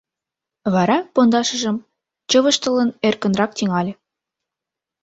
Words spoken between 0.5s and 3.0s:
Вара, пондашыжым чывыштылын,